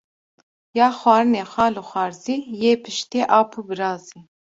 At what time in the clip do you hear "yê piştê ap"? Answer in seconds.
2.61-3.49